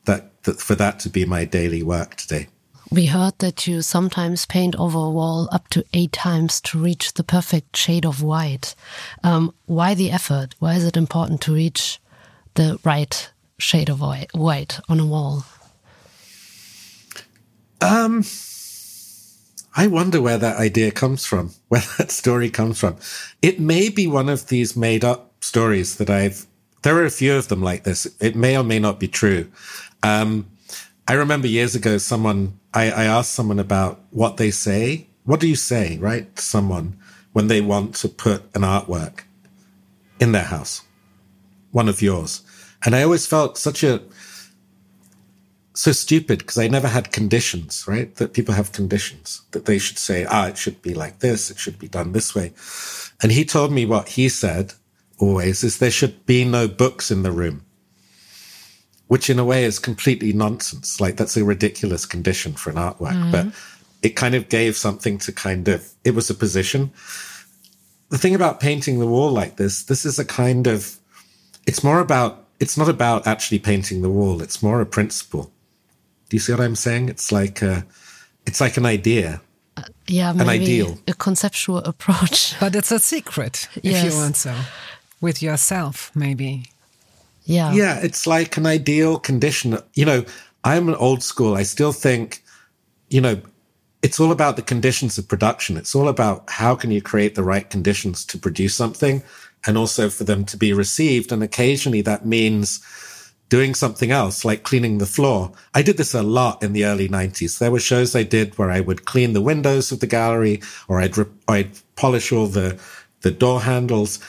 [0.04, 2.46] that, that, for that to be my daily work today.
[2.92, 7.14] We heard that you sometimes paint over a wall up to eight times to reach
[7.14, 8.76] the perfect shade of white.
[9.24, 10.54] Um, why the effort?
[10.60, 12.00] Why is it important to reach
[12.54, 15.44] the right shade of white on a wall?
[17.80, 18.22] Um,
[19.74, 22.96] I wonder where that idea comes from, where that story comes from.
[23.40, 26.46] It may be one of these made up stories that I've,
[26.82, 28.06] there are a few of them like this.
[28.20, 29.50] It may or may not be true.
[30.02, 30.48] Um,
[31.08, 35.08] I remember years ago, someone, I, I asked someone about what they say.
[35.24, 36.34] What do you say, right?
[36.36, 36.96] To someone
[37.32, 39.20] when they want to put an artwork
[40.20, 40.82] in their house,
[41.70, 42.42] one of yours.
[42.84, 44.02] And I always felt such a,
[45.74, 48.14] so stupid because I never had conditions, right?
[48.16, 51.50] That people have conditions that they should say, ah, it should be like this.
[51.50, 52.52] It should be done this way.
[53.22, 54.74] And he told me what he said
[55.18, 57.64] always is there should be no books in the room,
[59.06, 61.00] which in a way is completely nonsense.
[61.00, 63.30] Like that's a ridiculous condition for an artwork, mm-hmm.
[63.30, 63.46] but
[64.02, 66.90] it kind of gave something to kind of, it was a position.
[68.10, 70.98] The thing about painting the wall like this, this is a kind of,
[71.66, 74.42] it's more about, it's not about actually painting the wall.
[74.42, 75.50] It's more a principle
[76.32, 77.10] do you see what I'm saying?
[77.10, 77.84] It's like a,
[78.46, 79.42] it's like an idea.
[79.76, 82.54] Uh, yeah, an ideal, a conceptual approach.
[82.60, 84.02] But it's a secret, yes.
[84.02, 84.54] if you want so,
[85.20, 86.70] with yourself, maybe.
[87.44, 89.76] Yeah, yeah, it's like an ideal condition.
[89.92, 90.24] You know,
[90.64, 91.54] I'm an old school.
[91.54, 92.42] I still think,
[93.10, 93.38] you know,
[94.00, 95.76] it's all about the conditions of production.
[95.76, 99.22] It's all about how can you create the right conditions to produce something,
[99.66, 101.30] and also for them to be received.
[101.30, 102.80] And occasionally that means
[103.52, 105.52] doing something else like cleaning the floor.
[105.74, 107.58] I did this a lot in the early 90s.
[107.58, 111.02] There were shows I did where I would clean the windows of the gallery or
[111.02, 112.80] I'd, re- I'd polish all the,
[113.20, 114.20] the door handles.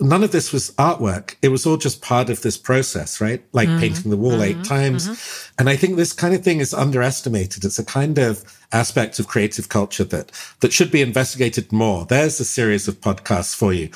[0.00, 1.36] None of this was artwork.
[1.42, 3.44] It was all just part of this process, right?
[3.52, 3.78] Like mm-hmm.
[3.78, 4.60] painting the wall mm-hmm.
[4.60, 5.06] eight times.
[5.06, 5.54] Mm-hmm.
[5.58, 7.66] And I think this kind of thing is underestimated.
[7.66, 8.42] It's a kind of
[8.72, 12.06] aspect of creative culture that, that should be investigated more.
[12.06, 13.90] There's a series of podcasts for you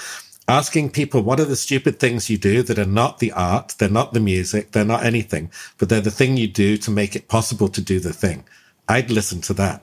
[0.49, 3.89] asking people what are the stupid things you do that are not the art, they're
[3.89, 7.29] not the music, they're not anything, but they're the thing you do to make it
[7.29, 8.45] possible to do the thing.
[8.89, 9.83] I'd listen to that.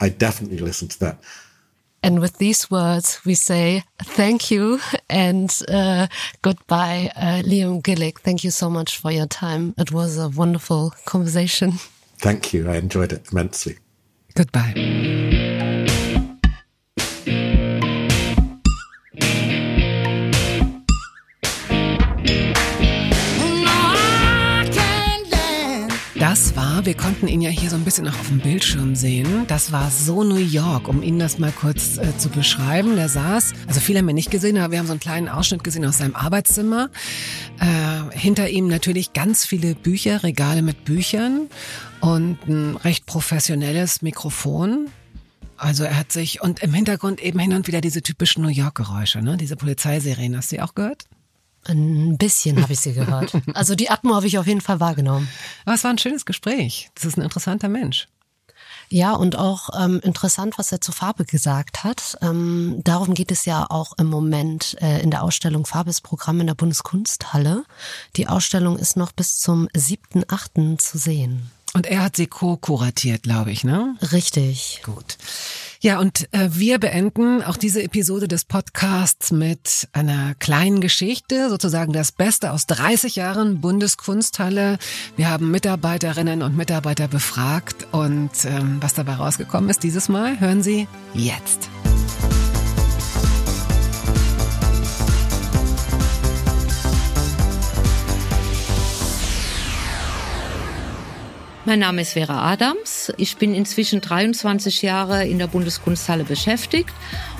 [0.00, 1.18] I'd definitely listen to that.
[2.02, 6.06] And with these words, we say thank you and uh,
[6.42, 8.20] goodbye, uh, Liam Gillick.
[8.20, 9.74] Thank you so much for your time.
[9.78, 11.72] It was a wonderful conversation.
[12.18, 12.70] Thank you.
[12.70, 13.78] I enjoyed it immensely.
[14.34, 15.33] Goodbye.
[26.82, 29.44] Wir konnten ihn ja hier so ein bisschen auch auf dem Bildschirm sehen.
[29.46, 32.96] Das war so New York, um Ihnen das mal kurz äh, zu beschreiben.
[32.96, 35.62] Der saß, also viele haben wir nicht gesehen, aber wir haben so einen kleinen Ausschnitt
[35.62, 36.90] gesehen aus seinem Arbeitszimmer.
[37.60, 41.48] Äh, hinter ihm natürlich ganz viele Bücher, Regale mit Büchern
[42.00, 44.88] und ein recht professionelles Mikrofon.
[45.56, 48.74] Also er hat sich und im Hintergrund eben hin und wieder diese typischen New York
[48.74, 49.36] Geräusche, ne?
[49.36, 51.04] Diese Polizeiserien, hast du die auch gehört?
[51.66, 53.32] Ein bisschen habe ich sie gehört.
[53.54, 55.28] Also die Atmo habe ich auf jeden Fall wahrgenommen.
[55.64, 56.90] Aber es war ein schönes Gespräch.
[56.94, 58.08] Das ist ein interessanter Mensch.
[58.90, 62.16] Ja, und auch ähm, interessant, was er zur Farbe gesagt hat.
[62.22, 66.54] Ähm, darum geht es ja auch im Moment äh, in der Ausstellung Farbesprogramm in der
[66.54, 67.64] Bundeskunsthalle.
[68.16, 70.78] Die Ausstellung ist noch bis zum 7.8.
[70.78, 71.50] zu sehen.
[71.72, 73.96] Und er hat sie co-kuratiert, glaube ich, ne?
[74.12, 74.80] Richtig.
[74.84, 75.18] Gut.
[75.84, 81.92] Ja, und äh, wir beenden auch diese Episode des Podcasts mit einer kleinen Geschichte, sozusagen
[81.92, 84.78] das Beste aus 30 Jahren Bundeskunsthalle.
[85.18, 90.62] Wir haben Mitarbeiterinnen und Mitarbeiter befragt und ähm, was dabei rausgekommen ist dieses Mal, hören
[90.62, 91.68] Sie jetzt.
[101.66, 103.10] Mein Name ist Vera Adams.
[103.16, 106.92] Ich bin inzwischen 23 Jahre in der Bundeskunsthalle beschäftigt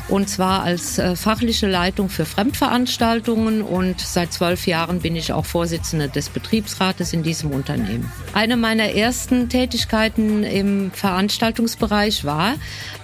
[0.08, 5.44] und zwar als äh, fachliche Leitung für Fremdveranstaltungen und seit zwölf Jahren bin ich auch
[5.44, 8.10] Vorsitzende des Betriebsrates in diesem Unternehmen.
[8.32, 12.54] Eine meiner ersten Tätigkeiten im Veranstaltungsbereich war,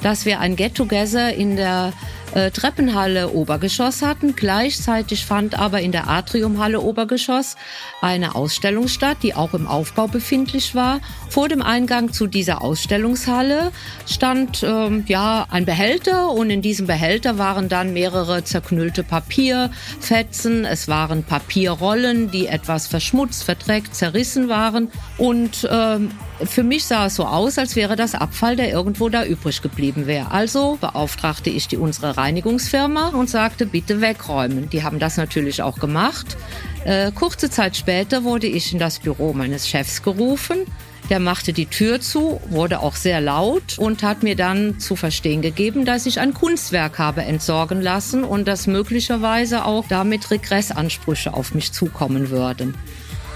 [0.03, 1.93] dass wir ein Get-Together in der
[2.35, 4.37] äh, Treppenhalle Obergeschoss hatten.
[4.37, 7.57] Gleichzeitig fand aber in der Atriumhalle Obergeschoss
[8.01, 11.01] eine Ausstellung statt, die auch im Aufbau befindlich war.
[11.29, 13.73] Vor dem Eingang zu dieser Ausstellungshalle
[14.07, 20.89] stand ähm, ja ein Behälter und in diesem Behälter waren dann mehrere zerknüllte Papierfetzen, es
[20.89, 24.91] waren Papierrollen, die etwas verschmutzt, verdreckt, zerrissen waren.
[25.19, 26.11] Und ähm,
[26.45, 30.07] für mich sah es so aus, als wäre das Abfall, der irgendwo da übrig geblieben
[30.07, 30.31] wäre.
[30.31, 34.71] Also beauftragte ich die unsere Reinigungsfirma und sagte, bitte wegräumen.
[34.71, 36.37] Die haben das natürlich auch gemacht.
[36.85, 40.67] Äh, kurze Zeit später wurde ich in das Büro meines Chefs gerufen.
[41.11, 45.43] Der machte die Tür zu, wurde auch sehr laut und hat mir dann zu verstehen
[45.43, 51.53] gegeben, dass ich ein Kunstwerk habe entsorgen lassen und dass möglicherweise auch damit Regressansprüche auf
[51.53, 52.77] mich zukommen würden.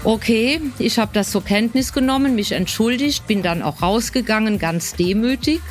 [0.05, 5.61] Okay, ich habe das zur Kenntnis genommen, mich entschuldigt, bin dann auch rausgegangen, ganz demütig.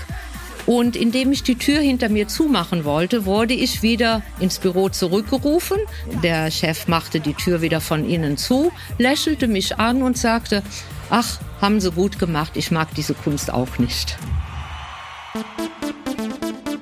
[0.66, 5.78] Und indem ich die Tür hinter mir zumachen wollte, wurde ich wieder ins Büro zurückgerufen.
[6.24, 10.64] Der Chef machte die Tür wieder von innen zu, lächelte mich an und sagte,
[11.10, 14.18] ach, haben Sie gut gemacht, ich mag diese Kunst auch nicht.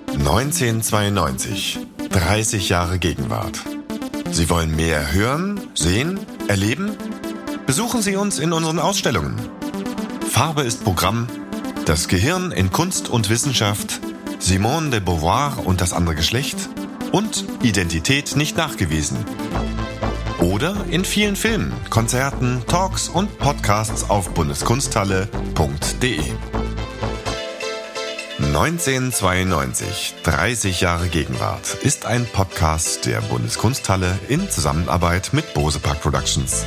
[0.09, 3.61] 1992, 30 Jahre Gegenwart.
[4.30, 6.96] Sie wollen mehr hören, sehen, erleben?
[7.72, 9.34] Besuchen Sie uns in unseren Ausstellungen.
[10.28, 11.26] Farbe ist Programm,
[11.86, 13.98] das Gehirn in Kunst und Wissenschaft,
[14.38, 16.68] Simone de Beauvoir und das andere Geschlecht
[17.12, 19.16] und Identität nicht nachgewiesen.
[20.38, 26.20] Oder in vielen Filmen, Konzerten, Talks und Podcasts auf bundeskunsthalle.de.
[28.38, 36.66] 1992, 30 Jahre Gegenwart, ist ein Podcast der Bundeskunsthalle in Zusammenarbeit mit Bose Park Productions.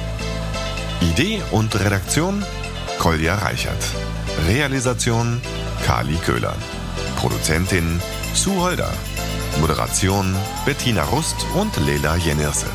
[1.02, 2.44] Idee und Redaktion
[3.00, 3.84] Kolja Reichert.
[4.48, 5.42] Realisation
[5.86, 6.56] Kali Köhler.
[7.18, 8.02] Produzentin
[8.34, 8.92] Sue Holder.
[9.60, 10.36] Moderation
[10.66, 12.68] Bettina Rust und Lela Jenirse.